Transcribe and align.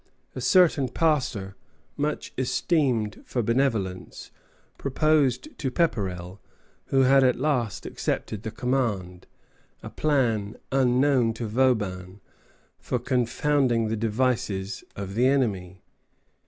A 0.33 0.41
certain 0.41 0.89
pastor, 0.89 1.55
much 1.95 2.33
esteemed 2.35 3.21
for 3.23 3.43
benevolence, 3.43 4.31
proposed 4.79 5.55
to 5.59 5.69
Pepperrell, 5.69 6.39
who 6.85 7.01
had 7.01 7.23
at 7.23 7.35
last 7.39 7.85
accepted 7.85 8.41
the 8.41 8.49
command, 8.49 9.27
a 9.83 9.91
plan, 9.91 10.57
unknown 10.71 11.35
to 11.35 11.45
Vauban, 11.45 12.19
for 12.79 12.97
confounding 12.97 13.89
the 13.89 13.95
devices 13.95 14.83
of 14.95 15.13
the 15.13 15.27
enemy. 15.27 15.83